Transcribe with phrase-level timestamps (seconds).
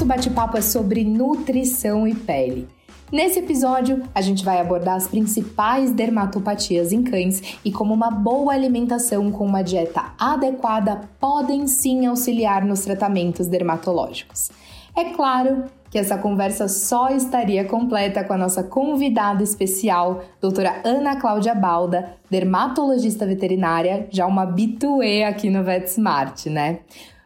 [0.00, 2.66] nosso bate-papo é sobre nutrição e pele.
[3.12, 8.54] Nesse episódio, a gente vai abordar as principais dermatopatias em cães e como uma boa
[8.54, 14.50] alimentação com uma dieta adequada podem sim auxiliar nos tratamentos dermatológicos.
[14.96, 21.16] É claro que essa conversa só estaria completa com a nossa convidada especial, doutora Ana
[21.16, 26.78] Cláudia Balda, dermatologista veterinária, já uma habituê aqui no VetSmart, né?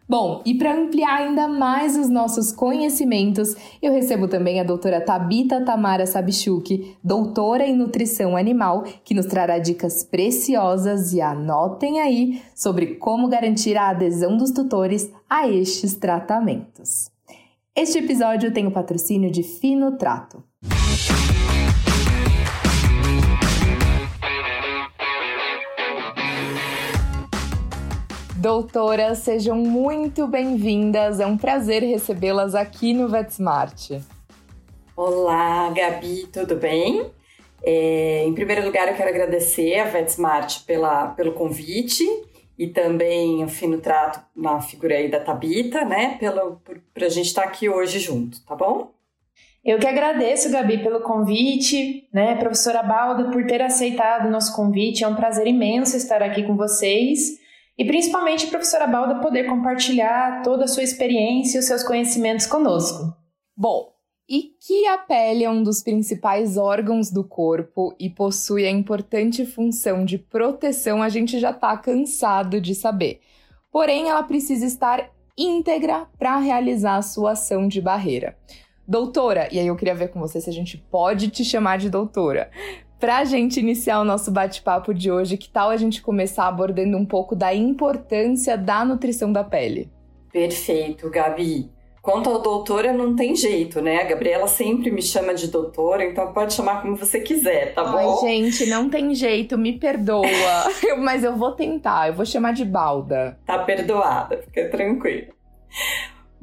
[0.07, 5.65] Bom, e para ampliar ainda mais os nossos conhecimentos, eu recebo também a doutora Tabita
[5.65, 12.97] Tamara Sabichuk, doutora em nutrição animal, que nos trará dicas preciosas e anotem aí sobre
[12.97, 17.11] como garantir a adesão dos tutores a estes tratamentos.
[17.75, 20.45] Este episódio tem o patrocínio de Fino Trato.
[28.45, 31.19] Doutoras, sejam muito bem-vindas.
[31.19, 33.93] É um prazer recebê-las aqui no VetSmart.
[34.95, 37.11] Olá, Gabi, tudo bem?
[37.63, 42.05] É, em primeiro lugar, eu quero agradecer a VetSmart pela, pelo convite
[42.59, 46.19] e também o Fino Trato na figura aí da Tabita, né?
[46.93, 48.91] Para a gente estar tá aqui hoje junto, tá bom?
[49.65, 52.35] Eu que agradeço, Gabi, pelo convite, né?
[52.35, 55.03] Professora Balda, por ter aceitado o nosso convite.
[55.03, 57.43] É um prazer imenso estar aqui com vocês
[57.77, 63.13] e principalmente, professora Balda, poder compartilhar toda a sua experiência e os seus conhecimentos conosco.
[63.57, 63.93] Bom,
[64.29, 69.45] e que a pele é um dos principais órgãos do corpo e possui a importante
[69.45, 73.21] função de proteção, a gente já está cansado de saber.
[73.71, 78.37] Porém, ela precisa estar íntegra para realizar a sua ação de barreira.
[78.87, 81.91] Doutora, e aí eu queria ver com você se a gente pode te chamar de
[81.91, 82.51] doutora.
[82.99, 86.97] Para a gente iniciar o nosso bate-papo de hoje, que tal a gente começar abordando
[86.97, 89.91] um pouco da importância da nutrição da pele?
[90.33, 91.71] Perfeito, Gabi.
[92.05, 94.03] Quanto ao doutora, não tem jeito, né?
[94.03, 98.21] A Gabriela sempre me chama de doutora, então pode chamar como você quiser, tá bom?
[98.23, 100.27] Ai, gente, não tem jeito, me perdoa.
[101.01, 103.39] Mas eu vou tentar, eu vou chamar de balda.
[103.47, 105.29] Tá perdoada, fica tranquila.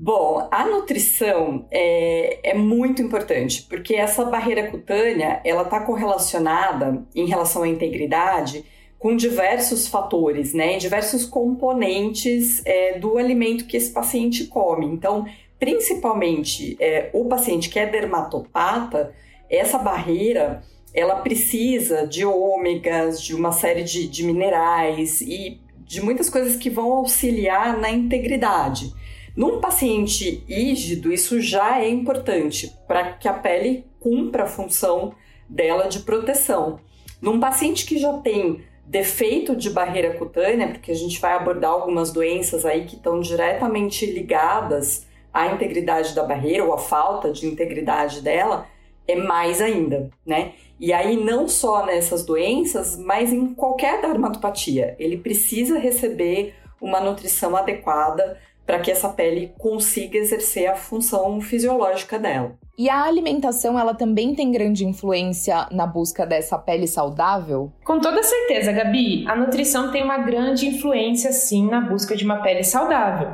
[0.03, 7.28] Bom, a nutrição é, é, muito importante, porque essa barreira cutânea, ela está correlacionada em
[7.28, 8.66] relação à integridade
[8.97, 14.88] com diversos fatores, né, diversos componentes é, do alimento que esse paciente come.
[14.88, 15.23] Então,
[15.59, 19.13] principalmente é, o paciente que é dermatopata,
[19.47, 20.63] essa barreira,
[20.95, 26.72] ela precisa de ômegas, de uma série de, de minerais e de muitas coisas que
[26.72, 29.00] vão auxiliar na integridade.
[29.36, 35.14] Num paciente rígido, isso já é importante para que a pele cumpra a função
[35.47, 36.80] dela de proteção.
[37.22, 42.12] Num paciente que já tem defeito de barreira cutânea, porque a gente vai abordar algumas
[42.12, 48.22] doenças aí que estão diretamente ligadas à integridade da barreira ou à falta de integridade
[48.22, 48.68] dela,
[49.08, 50.53] é mais ainda, né?
[50.80, 57.56] E aí não só nessas doenças, mas em qualquer dermatopatia, ele precisa receber uma nutrição
[57.56, 58.40] adequada
[58.72, 62.58] para que essa pele consiga exercer a função fisiológica dela.
[62.78, 67.70] E a alimentação, ela também tem grande influência na busca dessa pele saudável?
[67.84, 69.28] Com toda certeza, Gabi.
[69.28, 73.34] A nutrição tem uma grande influência, sim, na busca de uma pele saudável.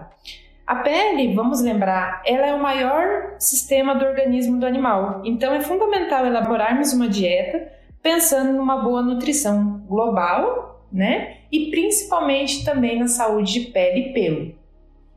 [0.65, 5.21] A pele, vamos lembrar, ela é o maior sistema do organismo do animal.
[5.23, 7.71] Então é fundamental elaborarmos uma dieta
[8.01, 11.37] pensando numa boa nutrição global, né?
[11.51, 14.56] E principalmente também na saúde de pele e pelo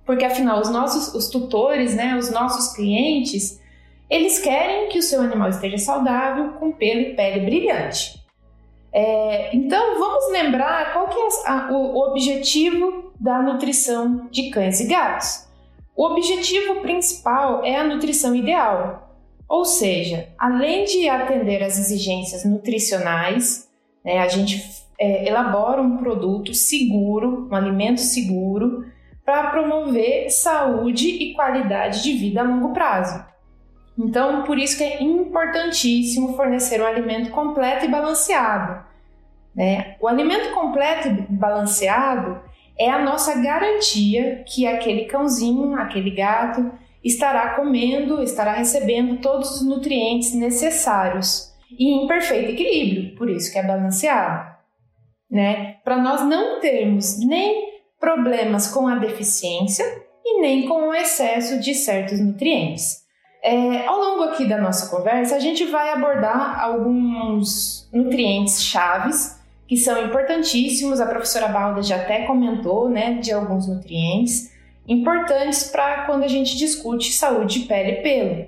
[0.04, 3.60] porque afinal os nossos os tutores, né, os nossos clientes,
[4.08, 8.20] eles querem que o seu animal esteja saudável, com pelo e pele brilhante.
[8.92, 14.80] É, então vamos lembrar qual que é a, o, o objetivo da nutrição de cães
[14.80, 15.48] e gatos.
[15.96, 19.16] O objetivo principal é a nutrição ideal,
[19.48, 23.68] ou seja, além de atender às exigências nutricionais,
[24.04, 24.64] né, a gente
[24.98, 28.86] é, elabora um produto seguro, um alimento seguro,
[29.30, 33.24] para promover saúde e qualidade de vida a longo prazo.
[33.96, 38.84] Então, por isso que é importantíssimo fornecer um alimento completo e balanceado.
[39.54, 39.94] Né?
[40.00, 42.40] O alimento completo e balanceado
[42.76, 46.72] é a nossa garantia que aquele cãozinho, aquele gato,
[47.04, 53.60] estará comendo, estará recebendo todos os nutrientes necessários e em perfeito equilíbrio, por isso que
[53.60, 54.56] é balanceado.
[55.30, 55.76] Né?
[55.84, 57.69] Para nós não termos nem
[58.00, 59.84] problemas com a deficiência
[60.24, 63.00] e nem com o excesso de certos nutrientes.
[63.42, 69.76] É, ao longo aqui da nossa conversa, a gente vai abordar alguns nutrientes chaves que
[69.76, 71.00] são importantíssimos.
[71.00, 74.50] A professora Balda já até comentou, né, de alguns nutrientes.
[74.88, 78.46] importantes para quando a gente discute saúde de pele e pelo.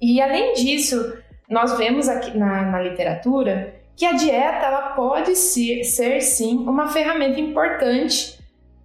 [0.00, 1.16] E além disso,
[1.48, 6.88] nós vemos aqui na, na literatura que a dieta ela pode ser, ser sim uma
[6.88, 8.35] ferramenta importante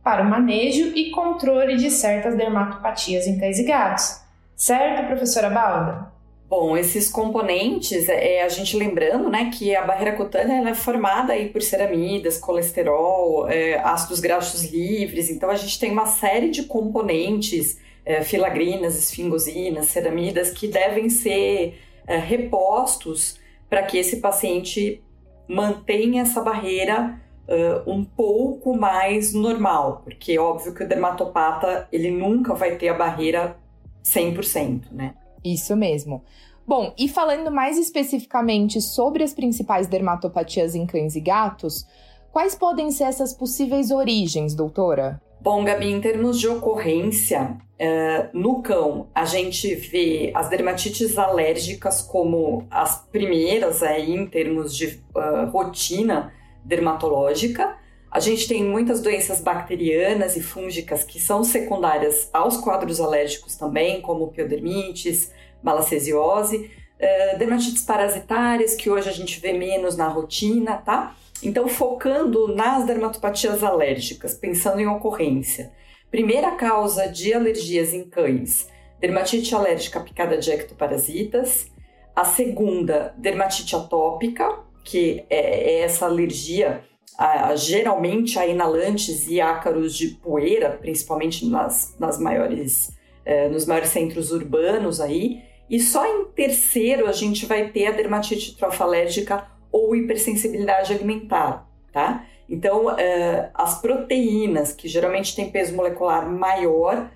[0.04, 4.22] para o manejo e controle de certas dermatopatias em cães e gatos.
[4.56, 6.12] Certo, professora Balda?
[6.50, 11.32] Bom, esses componentes, é, é a gente lembrando, né, que a barreira cutânea é formada
[11.32, 16.64] aí por ceramidas, colesterol, é, ácidos graxos livres, então a gente tem uma série de
[16.64, 23.40] componentes, é, filagrinas, esfingosinas, ceramidas, que devem ser é, repostos
[23.70, 25.02] para que esse paciente
[25.48, 27.18] mantenha essa barreira
[27.52, 32.88] uh, um pouco mais normal, porque é óbvio que o dermatopata ele nunca vai ter
[32.88, 33.58] a barreira
[34.04, 35.14] 100%, né?
[35.44, 36.24] Isso mesmo.
[36.66, 41.86] Bom, e falando mais especificamente sobre as principais dermatopatias em cães e gatos,
[42.32, 45.22] quais podem ser essas possíveis origens, doutora?
[45.42, 52.02] Bom, Gabi, em termos de ocorrência, uh, no cão, a gente vê as dermatites alérgicas
[52.04, 56.32] como as primeiras aí em termos de uh, rotina
[56.64, 57.78] dermatológica.
[58.12, 64.02] A gente tem muitas doenças bacterianas e fúngicas que são secundárias aos quadros alérgicos também,
[64.02, 65.32] como piodermites,
[65.64, 66.70] malacesiose,
[67.00, 71.16] uh, dermatites parasitárias, que hoje a gente vê menos na rotina, tá?
[71.42, 75.72] Então, focando nas dermatopatias alérgicas, pensando em ocorrência.
[76.12, 78.68] Primeira causa de alergias em cães,
[79.00, 81.68] dermatite alérgica picada de ectoparasitas.
[82.14, 86.84] A segunda, dermatite atópica, que é, é essa alergia
[87.18, 93.90] a, geralmente a inalantes e ácaros de poeira, principalmente nas, nas maiores, é, nos maiores
[93.90, 95.44] centros urbanos aí.
[95.70, 102.26] E só em terceiro a gente vai ter a dermatite trofalérgica ou hipersensibilidade alimentar, tá?
[102.50, 107.10] Então, uh, as proteínas, que geralmente têm peso molecular maior,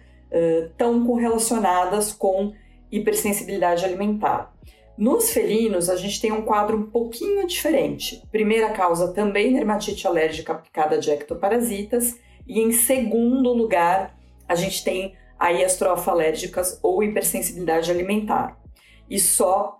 [0.69, 2.53] estão correlacionadas com
[2.91, 4.53] hipersensibilidade alimentar.
[4.97, 8.23] Nos felinos, a gente tem um quadro um pouquinho diferente.
[8.31, 15.15] Primeira causa também dermatite alérgica aplicada de ectoparasitas, e em segundo lugar, a gente tem
[15.37, 18.57] aí as trofalérgicas ou hipersensibilidade alimentar.
[19.09, 19.79] E só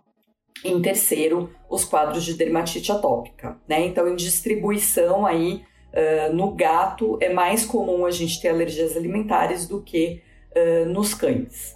[0.63, 3.85] em terceiro, os quadros de dermatite atópica, né?
[3.85, 5.63] Então, em distribuição aí
[5.93, 10.21] uh, no gato é mais comum a gente ter alergias alimentares do que
[10.55, 11.75] uh, nos cães.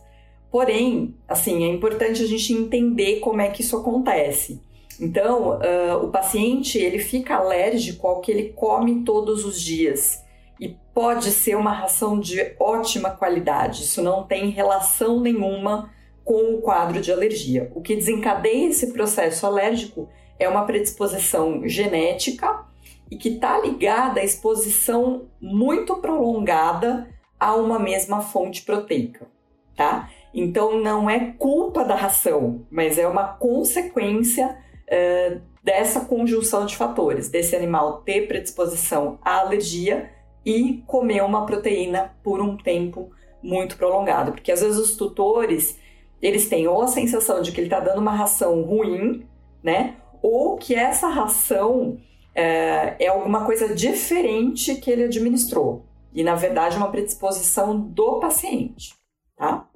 [0.52, 4.60] Porém, assim, é importante a gente entender como é que isso acontece.
[5.00, 10.24] Então, uh, o paciente ele fica alérgico ao que ele come todos os dias
[10.60, 13.84] e pode ser uma ração de ótima qualidade.
[13.84, 15.90] Isso não tem relação nenhuma
[16.26, 17.72] com o quadro de alergia.
[17.74, 22.66] O que desencadeia esse processo alérgico é uma predisposição genética
[23.10, 27.10] e que está ligada à exposição muito prolongada
[27.40, 29.28] a uma mesma fonte proteica,
[29.76, 30.10] tá?
[30.34, 37.30] Então não é culpa da ração, mas é uma consequência uh, dessa conjunção de fatores,
[37.30, 40.12] desse animal ter predisposição à alergia
[40.46, 43.12] e comer uma proteína por um tempo
[43.42, 45.80] muito prolongado, porque às vezes os tutores
[46.22, 49.26] eles têm ou a sensação de que ele está dando uma ração ruim,
[49.64, 49.96] né?
[50.22, 51.98] Ou que essa ração
[52.36, 55.86] é, é alguma coisa diferente que ele administrou.
[56.14, 58.94] E na verdade é uma predisposição do paciente,
[59.38, 59.69] tá?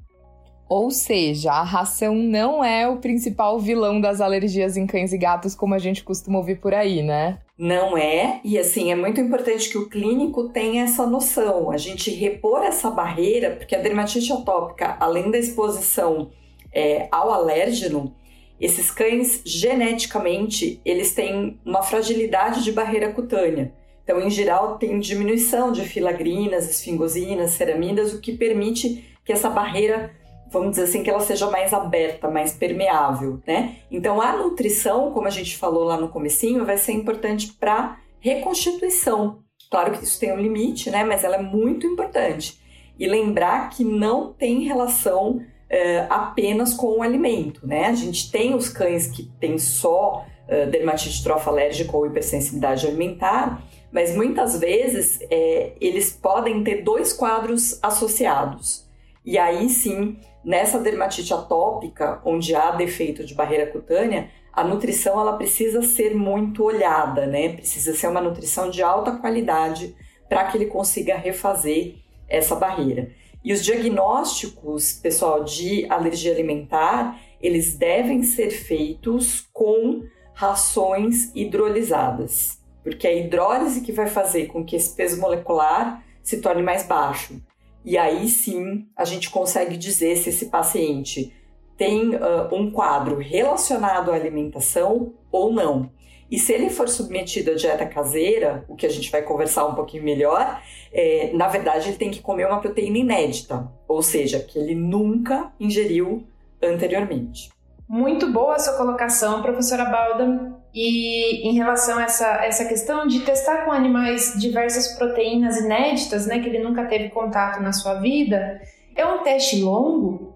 [0.68, 5.54] Ou seja, a ração não é o principal vilão das alergias em cães e gatos,
[5.54, 7.40] como a gente costuma ouvir por aí, né?
[7.58, 12.10] Não é, e assim, é muito importante que o clínico tenha essa noção, a gente
[12.10, 16.32] repor essa barreira, porque a dermatite atópica, além da exposição
[16.74, 18.16] é, ao alérgeno,
[18.60, 23.74] esses cães geneticamente eles têm uma fragilidade de barreira cutânea.
[24.04, 30.12] Então, em geral, tem diminuição de filagrinas, esfingosinas, ceramidas, o que permite que essa barreira
[30.54, 33.78] vamos dizer assim, que ela seja mais aberta, mais permeável, né?
[33.92, 39.40] Então a nutrição, como a gente falou lá no comecinho, vai ser importante para reconstituição.
[39.70, 41.04] Claro que isso tem um limite, né?
[41.04, 42.62] Mas ela é muito importante.
[42.98, 47.88] E lembrar que não tem relação é, apenas com o alimento, né?
[47.88, 54.16] A gente tem os cães que têm só é, dermatite trofalérgica ou hipersensibilidade alimentar, mas
[54.16, 58.83] muitas vezes é, eles podem ter dois quadros associados.
[59.26, 65.38] E aí sim Nessa dermatite atópica, onde há defeito de barreira cutânea, a nutrição ela
[65.38, 67.54] precisa ser muito olhada, né?
[67.54, 69.96] Precisa ser uma nutrição de alta qualidade
[70.28, 71.96] para que ele consiga refazer
[72.28, 73.12] essa barreira.
[73.42, 80.04] E os diagnósticos, pessoal, de alergia alimentar, eles devem ser feitos com
[80.34, 86.42] rações hidrolisadas, porque é a hidrólise que vai fazer com que esse peso molecular se
[86.42, 87.42] torne mais baixo.
[87.84, 91.34] E aí sim a gente consegue dizer se esse paciente
[91.78, 95.90] tem uh, um quadro relacionado à alimentação ou não.
[96.30, 99.76] E se ele for submetido à dieta caseira, o que a gente vai conversar um
[99.76, 100.62] pouquinho melhor,
[100.92, 105.52] é, na verdade ele tem que comer uma proteína inédita, ou seja, que ele nunca
[105.60, 106.26] ingeriu
[106.62, 107.52] anteriormente.
[107.88, 110.63] Muito boa a sua colocação, professora Balda.
[110.74, 116.40] E em relação a essa, essa questão de testar com animais diversas proteínas inéditas, né,
[116.40, 118.60] que ele nunca teve contato na sua vida,
[118.96, 120.34] é um teste longo?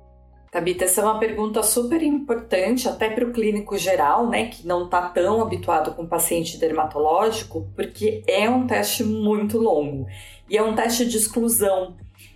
[0.52, 4.86] Tabita, essa é uma pergunta super importante até para o clínico geral, né, que não
[4.86, 10.08] está tão habituado com paciente dermatológico, porque é um teste muito longo
[10.50, 11.96] e é um teste de exclusão.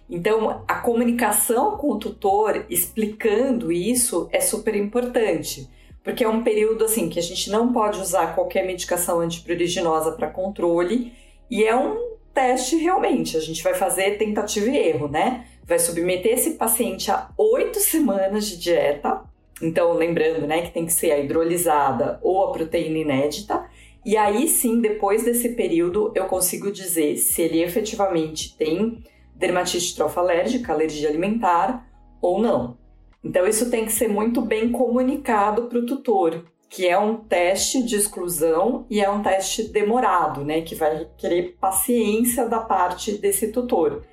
[0.10, 5.70] Então, a comunicação com o tutor explicando isso é super importante,
[6.04, 10.28] porque é um período assim que a gente não pode usar qualquer medicação antipruriginosa para
[10.28, 11.14] controle
[11.50, 11.96] e é um
[12.34, 13.38] teste realmente.
[13.38, 15.46] A gente vai fazer tentativa e erro, né?
[15.64, 19.22] Vai submeter esse paciente a oito semanas de dieta.
[19.62, 23.64] Então, lembrando, né, que tem que ser a hidrolisada ou a proteína inédita.
[24.04, 29.04] E aí sim, depois desse período, eu consigo dizer se ele efetivamente tem
[29.36, 31.88] dermatite trofalérgica, alergia alimentar
[32.20, 32.81] ou não.
[33.24, 37.84] Então, isso tem que ser muito bem comunicado para o tutor, que é um teste
[37.84, 40.62] de exclusão e é um teste demorado, né?
[40.62, 44.04] Que vai requerer paciência da parte desse tutor.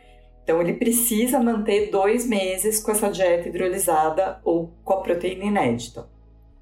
[0.44, 6.08] Então, ele precisa manter dois meses com essa dieta hidrolisada ou com a proteína inédita.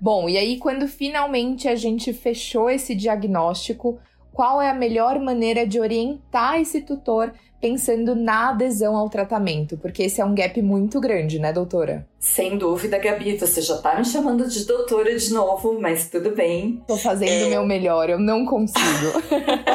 [0.00, 3.98] Bom, e aí, quando finalmente a gente fechou esse diagnóstico,
[4.36, 9.78] qual é a melhor maneira de orientar esse tutor pensando na adesão ao tratamento?
[9.78, 12.06] Porque esse é um gap muito grande, né, doutora?
[12.20, 16.84] Sem dúvida, Gabi, você já tá me chamando de doutora de novo, mas tudo bem.
[16.86, 17.48] Tô fazendo o é...
[17.48, 19.22] meu melhor, eu não consigo.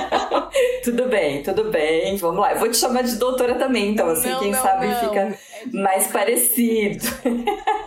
[0.85, 2.15] tudo bem, tudo bem.
[2.17, 2.53] Vamos lá.
[2.53, 4.99] Eu vou te chamar de doutora também, então assim, não, quem não, sabe não.
[4.99, 5.37] fica
[5.73, 7.03] mais parecido.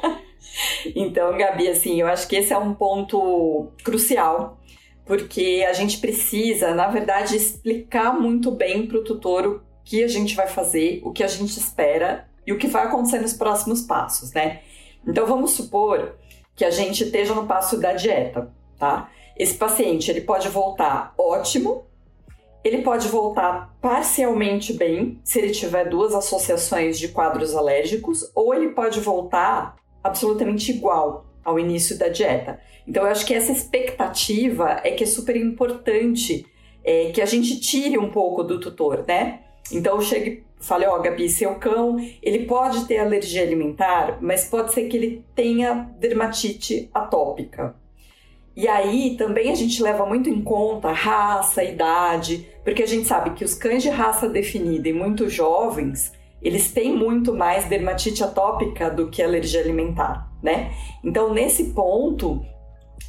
[0.96, 4.58] então, Gabi, assim, eu acho que esse é um ponto crucial
[5.04, 10.08] porque a gente precisa, na verdade, explicar muito bem para o tutor o que a
[10.08, 13.82] gente vai fazer, o que a gente espera e o que vai acontecer nos próximos
[13.82, 14.62] passos, né?
[15.06, 16.16] Então vamos supor
[16.56, 19.10] que a gente esteja no passo da dieta, tá?
[19.36, 21.86] Esse paciente ele pode voltar ótimo,
[22.62, 28.70] ele pode voltar parcialmente bem se ele tiver duas associações de quadros alérgicos, ou ele
[28.70, 32.60] pode voltar absolutamente igual ao início da dieta.
[32.86, 36.46] Então, eu acho que essa expectativa é que é super importante
[36.82, 39.40] é, que a gente tire um pouco do tutor, né?
[39.72, 44.72] Então, chegue falei, ó, oh, Gabi, seu cão, ele pode ter alergia alimentar, mas pode
[44.72, 47.74] ser que ele tenha dermatite atópica.
[48.56, 53.30] E aí também a gente leva muito em conta raça, idade, porque a gente sabe
[53.30, 58.88] que os cães de raça definida e muito jovens, eles têm muito mais dermatite atópica
[58.88, 60.70] do que alergia alimentar, né?
[61.02, 62.44] Então, nesse ponto,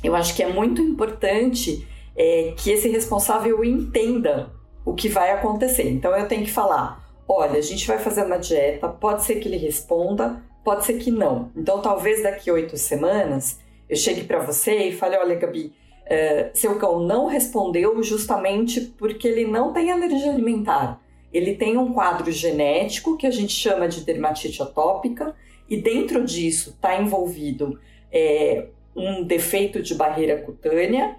[0.02, 4.52] eu acho que é muito importante é, que esse responsável entenda
[4.86, 5.90] o que vai acontecer.
[5.90, 9.48] Então eu tenho que falar: olha, a gente vai fazer uma dieta, pode ser que
[9.48, 11.52] ele responda, pode ser que não.
[11.56, 15.74] Então talvez daqui oito semanas eu chegue para você e fale: olha, Gabi,
[16.06, 21.02] é, seu cão não respondeu justamente porque ele não tem alergia alimentar.
[21.34, 25.36] Ele tem um quadro genético que a gente chama de dermatite atópica,
[25.70, 27.80] e dentro disso está envolvido
[28.12, 31.18] é, um defeito de barreira cutânea.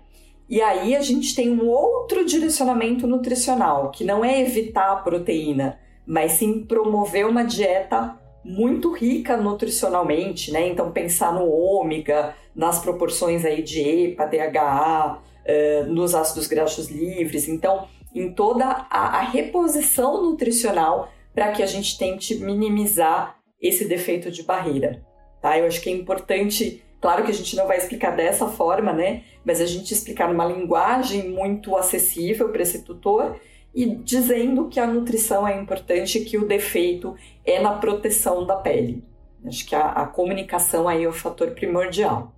[0.49, 5.79] E aí a gente tem um outro direcionamento nutricional, que não é evitar a proteína,
[6.07, 10.69] mas sim promover uma dieta muito rica nutricionalmente, né?
[10.69, 17.49] Então pensar no ômega, nas proporções aí de EPA, DHA, uh, nos ácidos graxos livres.
[17.49, 24.31] Então, em toda a, a reposição nutricional para que a gente tente minimizar esse defeito
[24.31, 25.03] de barreira,
[25.41, 25.59] tá?
[25.59, 29.23] Eu acho que é importante Claro que a gente não vai explicar dessa forma, né?
[29.45, 33.39] Mas a gente explicar numa linguagem muito acessível para esse tutor
[33.75, 39.05] e dizendo que a nutrição é importante, que o defeito é na proteção da pele.
[39.45, 42.33] Acho que a, a comunicação aí é o fator primordial.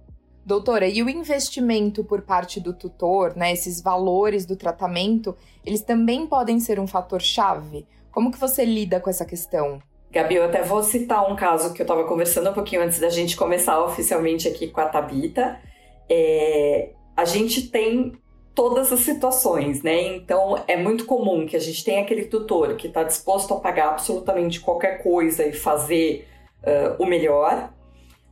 [0.45, 6.27] Doutora, e o investimento por parte do tutor, né, esses valores do tratamento, eles também
[6.27, 7.87] podem ser um fator chave?
[8.11, 9.81] Como que você lida com essa questão?
[10.11, 13.11] Gabi, eu até vou citar um caso que eu estava conversando um pouquinho antes da
[13.11, 15.61] gente começar oficialmente aqui com a Tabita.
[16.09, 18.13] É, a gente tem
[18.55, 20.17] todas as situações, né?
[20.17, 23.91] Então é muito comum que a gente tenha aquele tutor que está disposto a pagar
[23.91, 26.27] absolutamente qualquer coisa e fazer
[26.63, 27.73] uh, o melhor,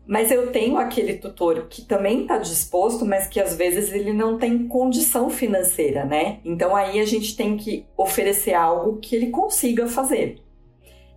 [0.07, 4.39] mas eu tenho aquele tutor que também está disposto, mas que às vezes ele não
[4.39, 6.41] tem condição financeira, né?
[6.45, 10.46] Então aí a gente tem que oferecer algo que ele consiga fazer.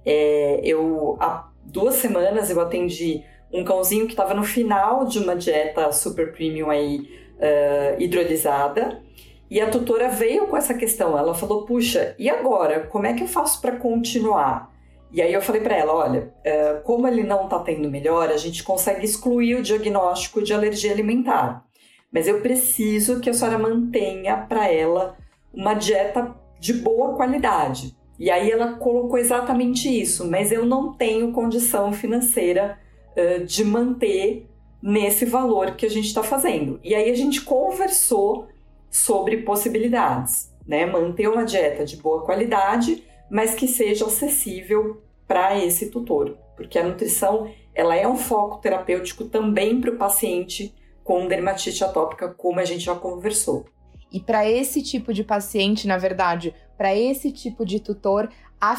[0.06, 5.36] É, eu há duas semanas eu atendi um cãozinho que estava no final de uma
[5.36, 9.02] dieta super premium aí uh, hidrolisada
[9.50, 11.18] e a tutora veio com essa questão.
[11.18, 12.82] Ela falou: puxa, e agora?
[12.82, 14.72] Como é que eu faço para continuar?
[15.12, 18.38] E aí eu falei para ela, olha, uh, como ele não está tendo melhor, a
[18.38, 21.66] gente consegue excluir o diagnóstico de alergia alimentar.
[22.12, 25.18] Mas eu preciso que a senhora mantenha para ela
[25.52, 27.98] uma dieta de boa qualidade.
[28.20, 32.78] E aí ela colocou exatamente isso, mas eu não tenho condição financeira
[33.16, 34.46] uh, de manter
[34.84, 36.80] nesse valor que a gente está fazendo.
[36.84, 38.48] E aí a gente conversou
[38.92, 40.86] sobre possibilidades, né?
[40.86, 46.84] Manter uma dieta de boa qualidade, mas que seja acessível para esse tutor, porque a
[46.84, 50.74] nutrição ela é um foco terapêutico também para o paciente
[51.04, 53.66] com dermatite atópica, como a gente já conversou.
[54.12, 58.74] E para esse tipo de paciente, na verdade, para esse tipo de tutor, a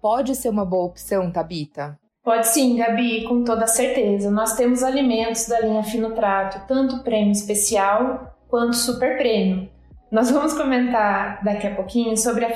[0.00, 1.98] pode ser uma boa opção, Tabita?
[2.24, 4.30] Pode sim, Gabi, com toda certeza.
[4.30, 9.68] Nós temos alimentos da linha Finotrato, tanto prêmio especial quanto super prêmio.
[10.10, 12.54] Nós vamos comentar daqui a pouquinho sobre a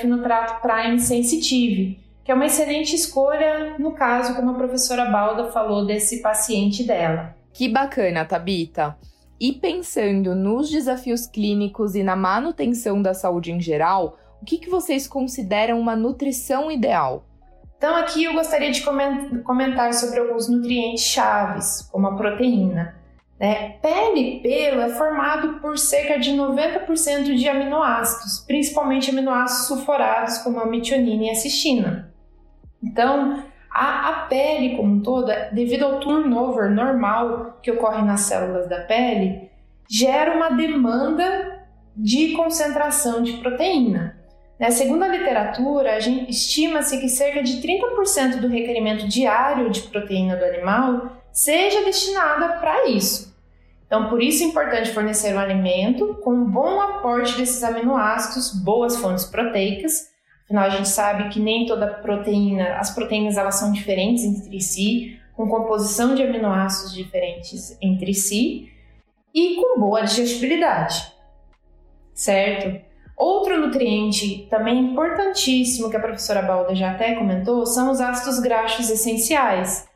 [0.62, 6.22] Prime Sensitive, que é uma excelente escolha no caso, como a professora Balda falou, desse
[6.22, 7.36] paciente dela.
[7.52, 8.96] Que bacana, Tabita!
[9.38, 14.68] E pensando nos desafios clínicos e na manutenção da saúde em geral, o que, que
[14.68, 17.24] vocês consideram uma nutrição ideal?
[17.78, 18.82] Então, aqui eu gostaria de
[19.42, 22.94] comentar sobre alguns nutrientes chaves, como a proteína.
[23.40, 23.78] Né?
[23.80, 30.60] Pele e pelo é formado por cerca de 90% de aminoácidos, principalmente aminoácidos sulfurados, como
[30.60, 32.12] a metionina e a cistina.
[32.82, 38.68] Então, a, a pele como um todo, devido ao turnover normal que ocorre nas células
[38.68, 39.50] da pele,
[39.88, 41.64] gera uma demanda
[41.96, 44.22] de concentração de proteína.
[44.58, 44.70] Né?
[44.70, 51.12] Segundo a literatura, estima-se que cerca de 30% do requerimento diário de proteína do animal
[51.32, 53.34] seja destinada para isso.
[53.86, 58.96] Então, por isso é importante fornecer um alimento com um bom aporte desses aminoácidos, boas
[58.96, 60.14] fontes proteicas,
[60.44, 65.18] Afinal, a gente sabe que nem toda proteína, as proteínas elas são diferentes entre si,
[65.34, 68.70] com composição de aminoácidos diferentes entre si
[69.34, 71.12] e com boa digestibilidade,
[72.12, 72.84] certo?
[73.16, 78.90] Outro nutriente também importantíssimo que a professora Balda já até comentou são os ácidos graxos
[78.90, 79.88] essenciais,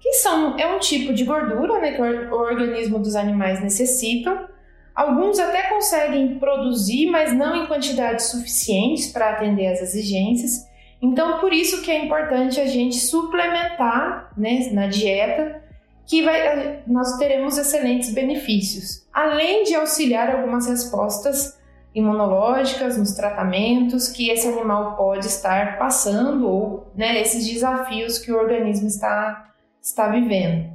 [0.00, 4.48] que são é um tipo de gordura né, que o organismo dos animais necessitam
[4.94, 10.66] Alguns até conseguem produzir, mas não em quantidades suficientes para atender às exigências.
[11.00, 15.62] Então, por isso que é importante a gente suplementar né, na dieta,
[16.06, 21.58] que vai, nós teremos excelentes benefícios, além de auxiliar algumas respostas
[21.94, 28.38] imunológicas nos tratamentos que esse animal pode estar passando ou né, esses desafios que o
[28.38, 29.50] organismo está,
[29.80, 30.70] está vivendo.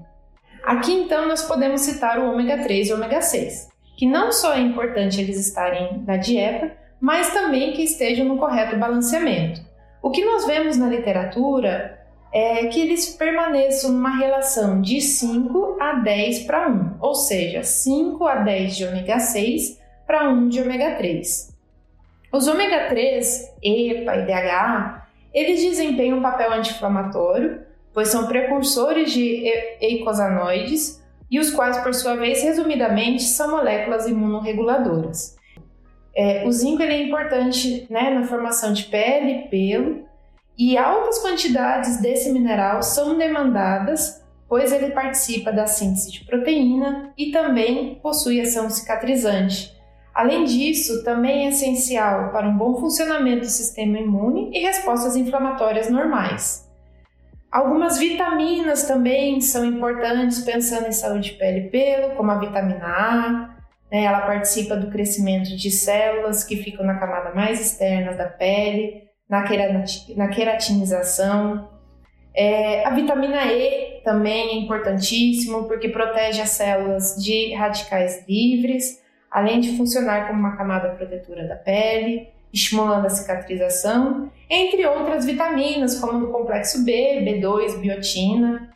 [0.64, 4.54] Aqui então nós podemos citar o ômega 3 e o ômega 6 que não só
[4.54, 9.60] é importante eles estarem na dieta, mas também que estejam no correto balanceamento.
[10.02, 12.00] O que nós vemos na literatura
[12.32, 18.24] é que eles permaneçam numa relação de 5 a 10 para 1, ou seja, 5
[18.28, 21.56] a 10 de ômega 6 para 1 de ômega 3.
[22.32, 27.62] Os ômega 3, EPA e DHA, eles desempenham um papel anti-inflamatório,
[27.94, 29.46] pois são precursores de
[29.82, 35.36] eicosanoides, e os quais, por sua vez, resumidamente, são moléculas imunorreguladoras.
[36.16, 40.08] É, o zinco é importante né, na formação de pele pelo,
[40.58, 47.32] e altas quantidades desse mineral são demandadas, pois ele participa da síntese de proteína e
[47.32, 49.77] também possui ação cicatrizante.
[50.18, 55.92] Além disso, também é essencial para um bom funcionamento do sistema imune e respostas inflamatórias
[55.92, 56.68] normais.
[57.52, 62.84] Algumas vitaminas também são importantes pensando em saúde de pele e pelo, como a vitamina
[62.84, 63.56] A.
[63.92, 64.06] Né?
[64.06, 69.46] Ela participa do crescimento de células que ficam na camada mais externa da pele, na,
[70.16, 71.70] na queratinização.
[72.36, 79.60] É, a vitamina E também é importantíssimo porque protege as células de radicais livres, além
[79.60, 86.20] de funcionar como uma camada protetora da pele estimulando a cicatrização, entre outras vitaminas, como
[86.20, 88.70] do complexo B, B2, biotina.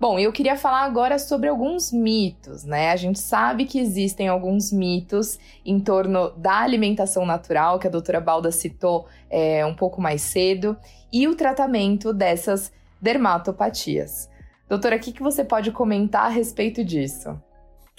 [0.00, 2.92] Bom, eu queria falar agora sobre alguns mitos, né?
[2.92, 8.20] A gente sabe que existem alguns mitos em torno da alimentação natural, que a doutora
[8.20, 10.76] Balda citou é, um pouco mais cedo,
[11.12, 14.30] e o tratamento dessas dermatopatias.
[14.68, 17.40] Doutora, o que, que você pode comentar a respeito disso?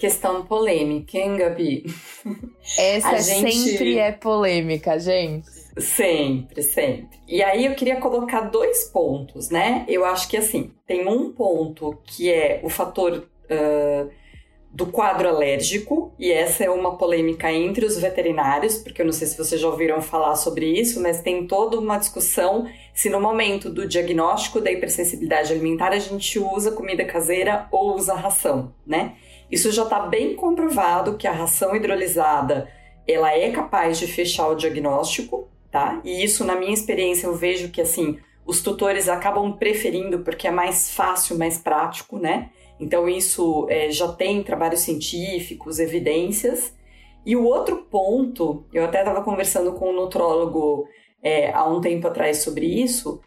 [0.00, 1.84] Questão polêmica, hein, Gabi?
[2.78, 3.52] Essa gente...
[3.52, 5.46] sempre é polêmica, gente.
[5.76, 7.18] Sempre, sempre.
[7.28, 9.84] E aí eu queria colocar dois pontos, né?
[9.86, 13.28] Eu acho que assim, tem um ponto que é o fator.
[13.44, 14.20] Uh,
[14.72, 19.26] do quadro alérgico, e essa é uma polêmica entre os veterinários, porque eu não sei
[19.26, 23.68] se vocês já ouviram falar sobre isso, mas tem toda uma discussão se no momento
[23.68, 29.16] do diagnóstico da hipersensibilidade alimentar a gente usa comida caseira ou usa ração, né?
[29.50, 32.70] Isso já está bem comprovado que a ração hidrolisada
[33.06, 36.00] ela é capaz de fechar o diagnóstico, tá?
[36.04, 40.50] E isso, na minha experiência, eu vejo que assim os tutores acabam preferindo porque é
[40.50, 42.50] mais fácil, mais prático, né?
[42.78, 46.74] Então, isso é, já tem trabalhos científicos, evidências.
[47.26, 50.88] E o outro ponto, eu até estava conversando com um nutrólogo
[51.22, 53.20] é, há um tempo atrás sobre isso,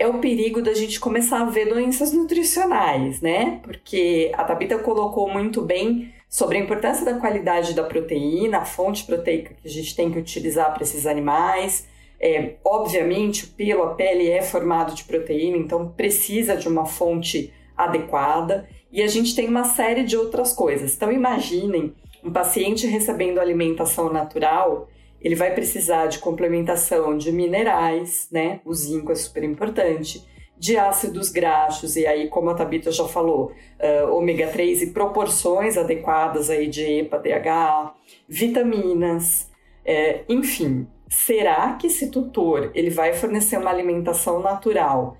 [0.00, 3.60] é o perigo da gente começar a ver doenças nutricionais, né?
[3.62, 9.04] Porque a Tabita colocou muito bem sobre a importância da qualidade da proteína, a fonte
[9.04, 11.86] proteica que a gente tem que utilizar para esses animais.
[12.18, 17.52] É, obviamente, o pelo, a pele é formado de proteína, então precisa de uma fonte
[17.76, 18.66] adequada.
[18.90, 20.96] E a gente tem uma série de outras coisas.
[20.96, 21.92] Então, imaginem
[22.24, 24.88] um paciente recebendo alimentação natural,
[25.20, 28.60] ele vai precisar de complementação de minerais, né?
[28.64, 30.24] O zinco é super importante,
[30.56, 35.78] de ácidos graxos, e aí, como a Tabita já falou, uh, ômega 3 e proporções
[35.78, 37.94] adequadas aí de EPA, DHA,
[38.28, 39.50] vitaminas,
[39.84, 40.86] é, enfim.
[41.08, 45.16] Será que esse tutor ele vai fornecer uma alimentação natural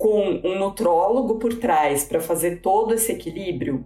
[0.00, 3.84] com um nutrólogo por trás para fazer todo esse equilíbrio,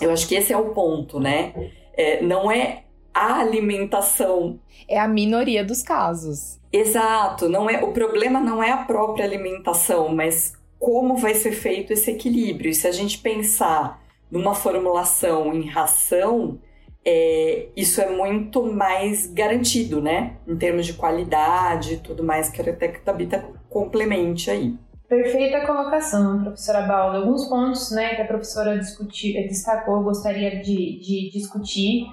[0.00, 1.52] eu acho que esse é o ponto, né?
[1.96, 2.84] É, não é
[3.16, 4.60] a alimentação.
[4.86, 6.60] É a minoria dos casos.
[6.70, 11.92] Exato, não é o problema não é a própria alimentação, mas como vai ser feito
[11.92, 12.70] esse equilíbrio.
[12.70, 16.58] E se a gente pensar numa formulação em ração,
[17.04, 20.36] é, isso é muito mais garantido, né?
[20.46, 24.74] Em termos de qualidade e tudo mais, que até que a Tabita complemente aí.
[25.08, 27.18] Perfeita colocação, professora Balda.
[27.18, 32.06] Alguns pontos né, que a professora discutir, destacou, eu gostaria de, de discutir.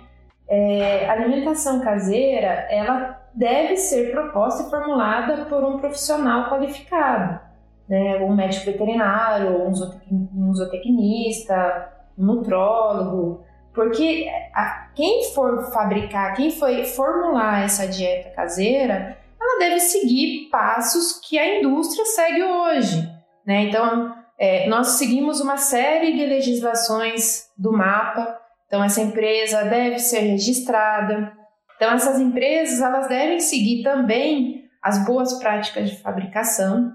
[0.48, 7.40] É, alimentação caseira, ela deve ser proposta e formulada por um profissional qualificado,
[7.88, 16.70] né, um médico veterinário, um zootecnista, um nutrólogo, porque a, quem for fabricar, quem for
[16.86, 23.10] formular essa dieta caseira, ela deve seguir passos que a indústria segue hoje.
[23.46, 23.64] Né?
[23.64, 28.40] Então, é, nós seguimos uma série de legislações do mapa,
[28.74, 31.32] então essa empresa deve ser registrada.
[31.76, 36.92] Então, essas empresas elas devem seguir também as boas práticas de fabricação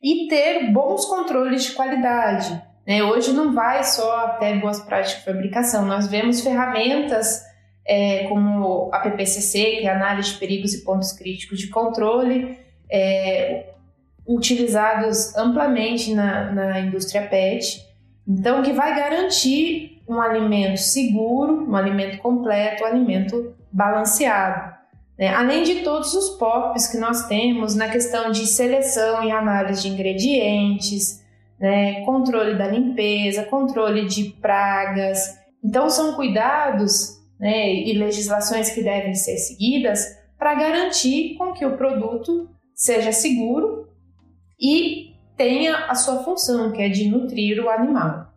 [0.00, 2.62] e ter bons controles de qualidade.
[2.86, 3.02] Né?
[3.02, 7.42] Hoje não vai só ter boas práticas de fabricação, nós vemos ferramentas
[7.84, 12.56] é, como a PPCC, que é a Análise de Perigos e Pontos Críticos de Controle,
[12.88, 13.70] é,
[14.24, 17.84] utilizados amplamente na, na indústria PET.
[18.28, 24.74] Então, que vai garantir um alimento seguro, um alimento completo, um alimento balanceado.
[25.16, 25.28] Né?
[25.28, 29.88] Além de todos os POPs que nós temos na questão de seleção e análise de
[29.88, 31.24] ingredientes,
[31.60, 32.00] né?
[32.04, 35.38] controle da limpeza, controle de pragas.
[35.62, 41.76] Então, são cuidados né, e legislações que devem ser seguidas para garantir com que o
[41.76, 43.88] produto seja seguro
[44.58, 48.29] e tenha a sua função, que é de nutrir o animal.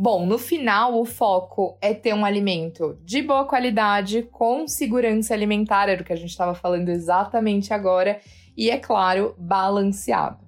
[0.00, 5.88] Bom, no final, o foco é ter um alimento de boa qualidade, com segurança alimentar,
[5.88, 8.20] era o que a gente estava falando exatamente agora,
[8.56, 10.38] e, é claro, balanceado.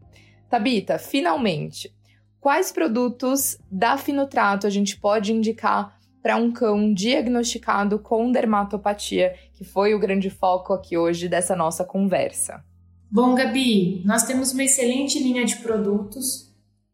[0.48, 1.92] Tabita, finalmente,
[2.38, 9.64] quais produtos da Finotrato a gente pode indicar para um cão diagnosticado com dermatopatia, que
[9.64, 12.62] foi o grande foco aqui hoje dessa nossa conversa.
[13.10, 16.49] Bom, Gabi, nós temos uma excelente linha de produtos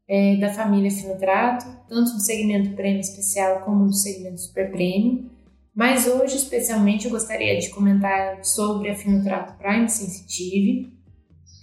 [0.09, 5.31] é, da família Finotrato, tanto no segmento prêmio especial como no segmento super prêmio.
[5.75, 10.93] Mas hoje, especialmente, eu gostaria de comentar sobre a Finotrato Prime Sensitive.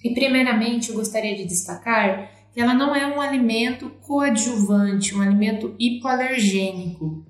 [0.03, 5.75] E, primeiramente, eu gostaria de destacar que ela não é um alimento coadjuvante, um alimento
[5.79, 7.25] hipoalergênico.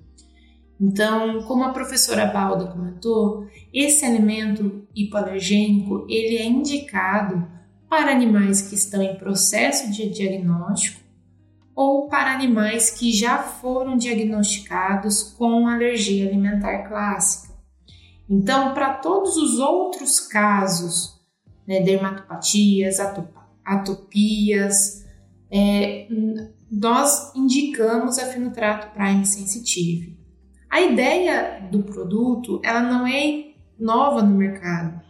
[0.78, 7.48] Então, como a professora Balda comentou, esse alimento hipoalergênico ele é indicado
[7.88, 11.03] para animais que estão em processo de diagnóstico
[11.74, 17.52] ou para animais que já foram diagnosticados com alergia alimentar clássica.
[18.28, 21.20] Então, para todos os outros casos,
[21.66, 22.98] né, dermatopatias,
[23.64, 25.04] atopias,
[25.50, 26.06] é,
[26.70, 30.18] nós indicamos a Finotrato Prime Sensitive.
[30.70, 35.00] A ideia do produto, ela não é nova no mercado.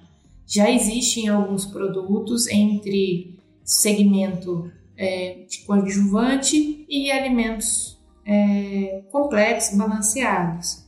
[0.46, 10.84] Já existem alguns produtos entre segmento é, de coadjuvante e alimentos é, completos, balanceados.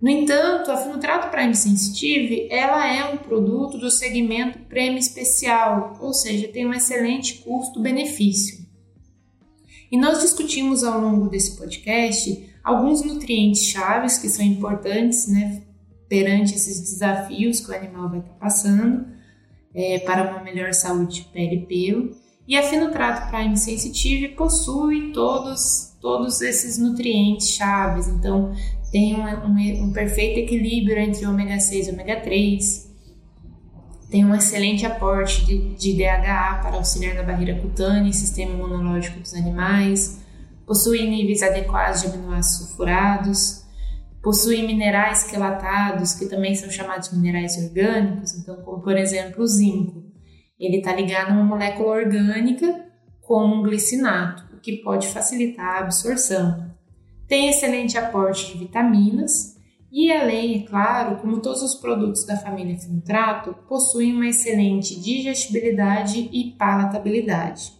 [0.00, 6.12] No entanto, a Finotrato Prime Sensitive ela é um produto do segmento prêmio especial, ou
[6.12, 8.66] seja, tem um excelente custo-benefício.
[9.90, 15.62] E nós discutimos ao longo desse podcast alguns nutrientes chaves que são importantes né,
[16.08, 19.06] perante esses desafios que o animal vai estar passando
[19.74, 22.25] é, para uma melhor saúde de pele e pelo.
[22.48, 28.54] E a Finotrato Prime Sensitive possui todos, todos esses nutrientes chaves, então
[28.92, 32.86] tem um, um, um perfeito equilíbrio entre ômega 6 e ômega 3,
[34.10, 39.18] tem um excelente aporte de, de DHA para auxiliar na barreira cutânea e sistema imunológico
[39.18, 40.20] dos animais,
[40.64, 43.64] possui níveis adequados de aminoácidos sulfurados,
[44.22, 50.05] possui minerais quelatados, que também são chamados minerais orgânicos, então, como por exemplo o zinco.
[50.58, 52.86] Ele está ligado a uma molécula orgânica
[53.20, 56.70] como um glicinato, o que pode facilitar a absorção.
[57.28, 59.56] Tem excelente aporte de vitaminas
[59.90, 66.28] e além, é claro, como todos os produtos da família Finitrato, possuem uma excelente digestibilidade
[66.32, 67.72] e palatabilidade.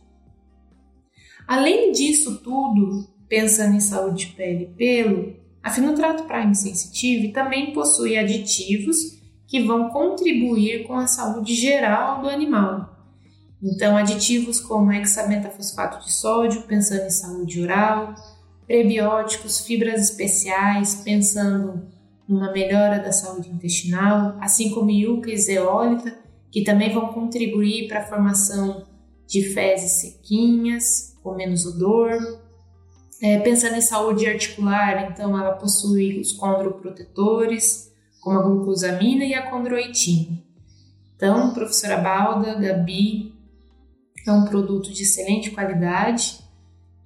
[1.47, 7.73] Além disso tudo, pensando em saúde de pele e pelo, a Finotrato Prime Sensitive também
[7.73, 12.97] possui aditivos que vão contribuir com a saúde geral do animal.
[13.63, 18.15] Então, aditivos como hexametafosfato de sódio, pensando em saúde oral,
[18.67, 21.83] prebióticos, fibras especiais, pensando
[22.29, 26.19] numa melhora da saúde intestinal, assim como yuca e zeólita,
[26.51, 28.85] que também vão contribuir para a formação
[29.27, 32.19] de fezes sequinhas, com menos odor.
[33.23, 37.91] É, pensando em saúde articular, então ela possui os condroprotetores,
[38.27, 40.43] como a glucosamina e a condroitina.
[41.15, 43.33] Então, professora Balda, Gabi,
[44.27, 46.41] é um produto de excelente qualidade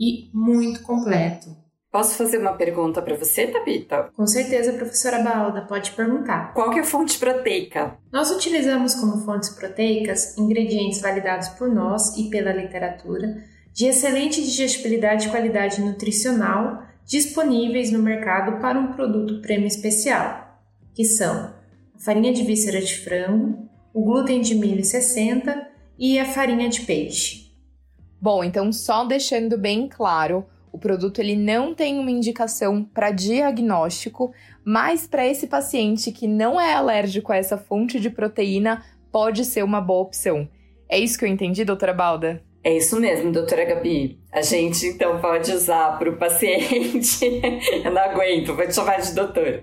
[0.01, 1.55] e muito completo.
[1.93, 4.11] Posso fazer uma pergunta para você, Tabita?
[4.17, 6.55] Com certeza, professora Balda, pode perguntar.
[6.55, 7.99] Qual que é a fonte proteica?
[8.11, 15.29] Nós utilizamos como fontes proteicas ingredientes validados por nós e pela literatura, de excelente digestibilidade
[15.29, 20.50] e qualidade nutricional, disponíveis no mercado para um produto prêmio especial,
[20.95, 21.55] que são
[21.95, 26.83] a farinha de víscera de frango, o glúten de milho 60 e a farinha de
[26.83, 27.51] peixe.
[28.21, 34.33] Bom, então só deixando bem claro, o produto ele não tem uma indicação para diagnóstico,
[34.65, 39.65] mas para esse paciente que não é alérgico a essa fonte de proteína, pode ser
[39.65, 40.49] uma boa opção.
[40.89, 42.43] É isso que eu entendi, doutora Balda?
[42.63, 44.19] É isso mesmo, doutora Gabi.
[44.31, 47.25] A gente então pode usar para o paciente,
[47.83, 49.63] eu não aguento, vou te chamar de doutor,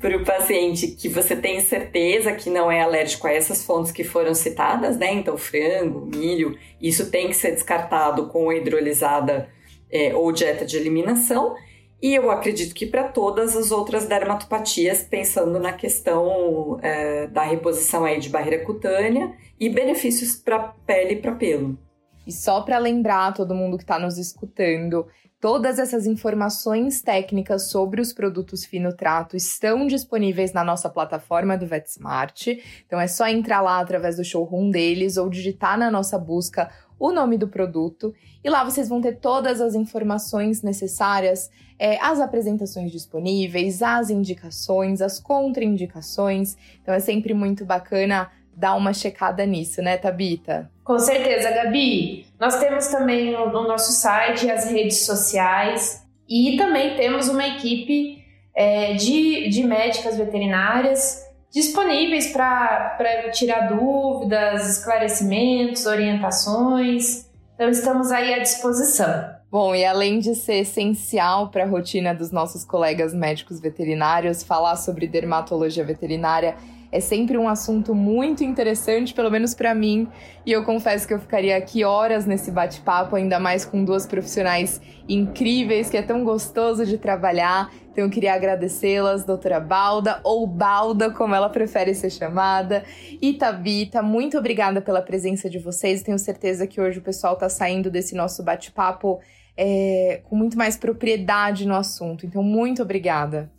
[0.00, 4.02] para o paciente que você tem certeza que não é alérgico a essas fontes que
[4.02, 5.12] foram citadas, né?
[5.12, 9.50] Então, frango, milho, isso tem que ser descartado com a hidrolisada
[9.92, 11.54] é, ou dieta de eliminação.
[12.02, 18.06] E eu acredito que para todas as outras dermatopatias, pensando na questão é, da reposição
[18.06, 21.89] aí de barreira cutânea e benefícios para pele e para pelo.
[22.30, 25.04] E só para lembrar todo mundo que está nos escutando,
[25.40, 32.46] todas essas informações técnicas sobre os produtos Finotrato estão disponíveis na nossa plataforma do VetSmart.
[32.86, 37.10] Então é só entrar lá através do showroom deles ou digitar na nossa busca o
[37.10, 38.14] nome do produto
[38.44, 45.02] e lá vocês vão ter todas as informações necessárias, é, as apresentações disponíveis, as indicações,
[45.02, 46.56] as contraindicações.
[46.80, 50.70] Então é sempre muito bacana dar uma checada nisso, né, Tabita?
[50.90, 52.26] Com certeza, Gabi.
[52.36, 58.18] Nós temos também no nosso site as redes sociais e também temos uma equipe
[58.52, 67.30] é, de, de médicas veterinárias disponíveis para tirar dúvidas, esclarecimentos, orientações.
[67.54, 69.30] Então, estamos aí à disposição.
[69.48, 74.74] Bom, e além de ser essencial para a rotina dos nossos colegas médicos veterinários, falar
[74.74, 76.56] sobre dermatologia veterinária
[76.92, 80.08] é sempre um assunto muito interessante, pelo menos para mim,
[80.44, 84.80] e eu confesso que eu ficaria aqui horas nesse bate-papo, ainda mais com duas profissionais
[85.08, 87.70] incríveis, que é tão gostoso de trabalhar.
[87.92, 92.84] Então eu queria agradecê-las, doutora Balda, ou Balda, como ela prefere ser chamada,
[93.20, 96.02] e Tabita, muito obrigada pela presença de vocês.
[96.02, 99.20] Tenho certeza que hoje o pessoal está saindo desse nosso bate-papo
[99.56, 102.24] é, com muito mais propriedade no assunto.
[102.24, 103.50] Então, muito obrigada.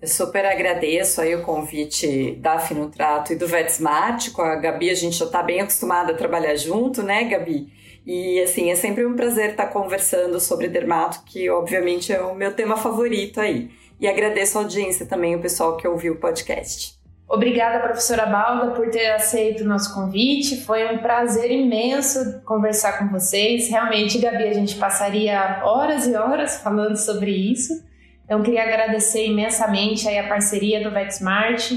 [0.00, 4.30] Eu super agradeço aí o convite da Finutrato e do VetSmart.
[4.30, 7.72] Com a Gabi, a gente já está bem acostumada a trabalhar junto, né, Gabi?
[8.06, 12.54] E assim, é sempre um prazer estar conversando sobre dermato, que obviamente é o meu
[12.54, 13.70] tema favorito aí.
[14.00, 16.96] E agradeço a audiência também, o pessoal que ouviu o podcast.
[17.28, 20.64] Obrigada, professora Balda, por ter aceito o nosso convite.
[20.64, 23.68] Foi um prazer imenso conversar com vocês.
[23.68, 27.87] Realmente, Gabi, a gente passaria horas e horas falando sobre isso.
[28.28, 31.72] Então, queria agradecer imensamente aí a parceria do VetSmart.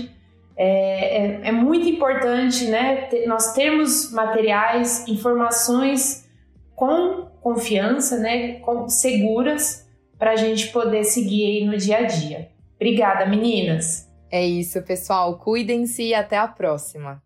[0.57, 6.29] É, é, é muito importante né, ter, nós termos materiais, informações
[6.75, 12.49] com confiança, né, com, seguras, para a gente poder seguir aí no dia a dia.
[12.75, 14.11] Obrigada, meninas!
[14.29, 15.39] É isso, pessoal.
[15.39, 17.23] Cuidem-se e até a próxima.